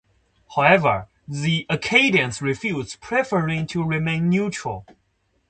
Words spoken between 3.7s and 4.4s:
remain